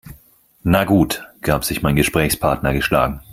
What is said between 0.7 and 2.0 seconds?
gut", gab sich mein